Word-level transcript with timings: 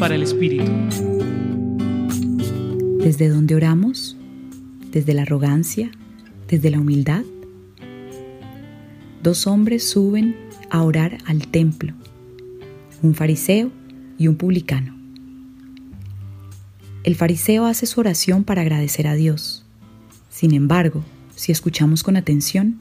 para 0.00 0.14
el 0.14 0.22
Espíritu. 0.22 0.72
¿Desde 3.04 3.28
dónde 3.28 3.54
oramos? 3.54 4.16
¿Desde 4.90 5.12
la 5.12 5.22
arrogancia? 5.22 5.90
¿Desde 6.48 6.70
la 6.70 6.80
humildad? 6.80 7.22
Dos 9.22 9.46
hombres 9.46 9.86
suben 9.86 10.34
a 10.70 10.82
orar 10.84 11.18
al 11.26 11.46
templo, 11.48 11.92
un 13.02 13.14
fariseo 13.14 13.70
y 14.16 14.28
un 14.28 14.36
publicano. 14.36 14.96
El 17.04 17.14
fariseo 17.14 17.66
hace 17.66 17.84
su 17.84 18.00
oración 18.00 18.44
para 18.44 18.62
agradecer 18.62 19.06
a 19.06 19.12
Dios. 19.12 19.66
Sin 20.30 20.54
embargo, 20.54 21.04
si 21.36 21.52
escuchamos 21.52 22.02
con 22.02 22.16
atención, 22.16 22.78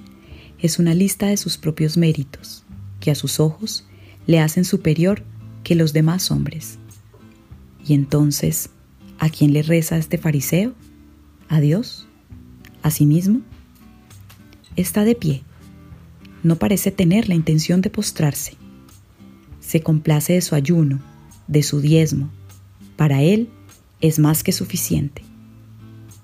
es 0.58 0.80
una 0.80 0.94
lista 0.94 1.28
de 1.28 1.36
sus 1.36 1.58
propios 1.58 1.98
méritos, 1.98 2.64
que 3.02 3.12
a 3.12 3.16
sus 3.16 3.42
ojos 3.42 3.86
le 4.26 4.40
hacen 4.40 4.64
superior 4.64 5.24
que 5.66 5.76
los 5.76 5.92
demás 5.92 6.32
hombres. 6.32 6.80
Y 7.86 7.94
entonces, 7.94 8.70
¿a 9.18 9.30
quién 9.30 9.54
le 9.54 9.62
reza 9.62 9.98
este 9.98 10.18
fariseo? 10.18 10.74
¿A 11.48 11.60
Dios? 11.60 12.08
¿A 12.84 12.92
sí 12.92 13.06
mismo? 13.06 13.42
Está 14.76 15.04
de 15.04 15.16
pie. 15.16 15.44
No 16.44 16.56
parece 16.56 16.92
tener 16.92 17.28
la 17.28 17.36
intención 17.36 17.82
de 17.82 17.90
postrarse. 17.90 18.54
Se 19.60 19.82
complace 19.82 20.34
de 20.34 20.42
su 20.42 20.56
ayuno, 20.56 21.00
de 21.48 21.64
su 21.64 21.82
diezmo. 21.82 22.30
Para 22.96 23.22
él 23.22 23.50
es 24.02 24.20
más 24.20 24.44
que 24.44 24.52
suficiente. 24.52 25.24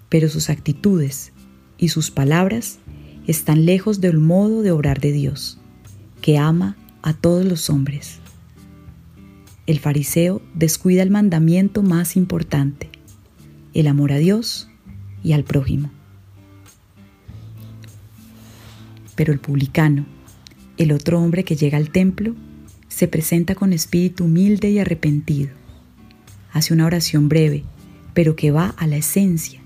Pero 0.10 0.30
sus 0.30 0.50
actitudes 0.50 1.34
y 1.78 1.90
sus 1.90 2.12
palabras 2.12 2.80
están 3.28 3.66
lejos 3.66 4.02
del 4.02 4.20
modo 4.20 4.62
de 4.62 4.72
obrar 4.72 5.02
de 5.02 5.12
Dios, 5.12 5.58
que 6.22 6.38
ama 6.38 6.78
a 7.02 7.14
todos 7.14 7.46
los 7.46 7.70
hombres. 7.70 8.20
El 9.68 9.80
fariseo 9.80 10.44
descuida 10.54 11.02
el 11.02 11.10
mandamiento 11.10 11.82
más 11.82 12.16
importante, 12.18 12.90
el 13.74 13.88
amor 13.88 14.12
a 14.12 14.18
Dios 14.18 14.70
y 15.24 15.34
al 15.34 15.44
prójimo. 15.44 15.90
Pero 19.16 19.34
el 19.34 19.40
publicano, 19.40 20.06
el 20.78 20.92
otro 20.92 21.20
hombre 21.20 21.44
que 21.44 21.56
llega 21.56 21.80
al 21.80 21.90
templo, 21.90 22.36
se 22.90 23.08
presenta 23.08 23.56
con 23.56 23.74
espíritu 23.74 24.26
humilde 24.26 24.70
y 24.70 24.78
arrepentido. 24.78 25.50
Hace 26.52 26.74
una 26.74 26.86
oración 26.86 27.28
breve, 27.28 27.64
pero 28.14 28.36
que 28.36 28.52
va 28.52 28.76
a 28.78 28.86
la 28.86 28.98
esencia. 28.98 29.62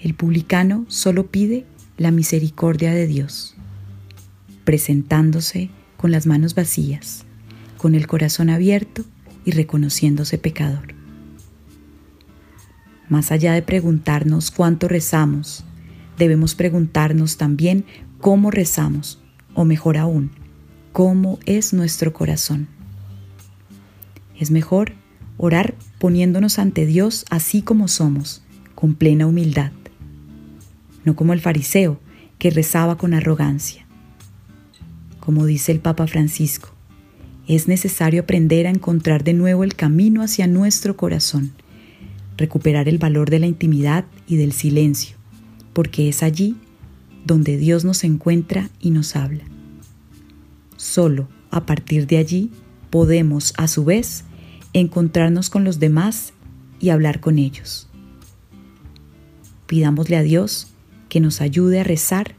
El 0.00 0.14
publicano 0.14 0.86
solo 0.88 1.28
pide 1.28 1.66
la 1.98 2.10
misericordia 2.10 2.92
de 2.92 3.06
Dios, 3.06 3.54
presentándose 4.64 5.70
con 5.96 6.10
las 6.10 6.26
manos 6.26 6.56
vacías, 6.56 7.24
con 7.76 7.94
el 7.94 8.08
corazón 8.08 8.50
abierto 8.50 9.04
y 9.44 9.52
reconociéndose 9.52 10.38
pecador. 10.38 10.94
Más 13.08 13.32
allá 13.32 13.52
de 13.52 13.62
preguntarnos 13.62 14.50
cuánto 14.50 14.88
rezamos, 14.88 15.64
debemos 16.18 16.54
preguntarnos 16.54 17.36
también 17.36 17.84
cómo 18.20 18.50
rezamos, 18.50 19.20
o 19.54 19.64
mejor 19.64 19.98
aún, 19.98 20.30
cómo 20.92 21.38
es 21.46 21.72
nuestro 21.72 22.12
corazón. 22.12 22.68
Es 24.38 24.50
mejor 24.50 24.92
orar 25.36 25.74
poniéndonos 25.98 26.58
ante 26.58 26.86
Dios 26.86 27.24
así 27.30 27.62
como 27.62 27.88
somos, 27.88 28.42
con 28.74 28.94
plena 28.94 29.26
humildad 29.26 29.72
no 31.04 31.14
como 31.16 31.32
el 31.32 31.40
fariseo 31.40 32.00
que 32.38 32.50
rezaba 32.50 32.96
con 32.96 33.14
arrogancia. 33.14 33.86
Como 35.20 35.46
dice 35.46 35.72
el 35.72 35.80
Papa 35.80 36.06
Francisco, 36.06 36.70
es 37.46 37.68
necesario 37.68 38.22
aprender 38.22 38.66
a 38.66 38.70
encontrar 38.70 39.24
de 39.24 39.34
nuevo 39.34 39.64
el 39.64 39.74
camino 39.74 40.22
hacia 40.22 40.46
nuestro 40.46 40.96
corazón, 40.96 41.52
recuperar 42.36 42.88
el 42.88 42.98
valor 42.98 43.30
de 43.30 43.38
la 43.38 43.46
intimidad 43.46 44.06
y 44.26 44.36
del 44.36 44.52
silencio, 44.52 45.16
porque 45.72 46.08
es 46.08 46.22
allí 46.22 46.56
donde 47.24 47.56
Dios 47.56 47.84
nos 47.84 48.04
encuentra 48.04 48.70
y 48.80 48.90
nos 48.90 49.16
habla. 49.16 49.44
Solo 50.76 51.28
a 51.50 51.66
partir 51.66 52.06
de 52.06 52.18
allí 52.18 52.50
podemos, 52.90 53.52
a 53.56 53.68
su 53.68 53.84
vez, 53.84 54.24
encontrarnos 54.72 55.50
con 55.50 55.64
los 55.64 55.78
demás 55.78 56.32
y 56.80 56.90
hablar 56.90 57.20
con 57.20 57.38
ellos. 57.38 57.88
Pidámosle 59.66 60.16
a 60.16 60.22
Dios 60.22 60.68
que 61.08 61.20
nos 61.20 61.40
ayude 61.40 61.80
a 61.80 61.84
rezar 61.84 62.34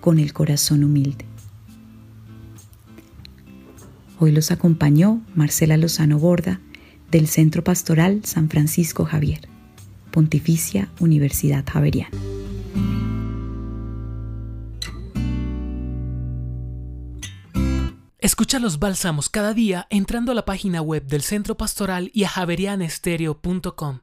con 0.00 0.18
el 0.18 0.32
corazón 0.32 0.84
humilde. 0.84 1.27
Hoy 4.20 4.32
los 4.32 4.50
acompañó 4.50 5.22
Marcela 5.34 5.76
Lozano 5.76 6.18
Borda 6.18 6.60
del 7.10 7.28
Centro 7.28 7.62
Pastoral 7.62 8.24
San 8.24 8.48
Francisco 8.48 9.04
Javier, 9.04 9.48
Pontificia 10.10 10.88
Universidad 10.98 11.64
Javeriana. 11.66 12.10
Escucha 18.18 18.58
los 18.58 18.80
bálsamos 18.80 19.28
cada 19.28 19.54
día 19.54 19.86
entrando 19.88 20.32
a 20.32 20.34
la 20.34 20.44
página 20.44 20.82
web 20.82 21.06
del 21.06 21.22
Centro 21.22 21.56
Pastoral 21.56 22.10
y 22.12 22.24
a 22.24 22.28
javerianestereo.com. 22.28 24.00